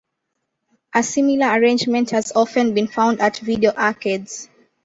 [0.95, 4.49] A similar arrangement has often been found at video arcades.